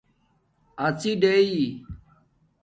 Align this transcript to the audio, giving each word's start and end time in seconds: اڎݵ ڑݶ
اڎݵ 0.85 1.03
ڑݶ 1.21 1.61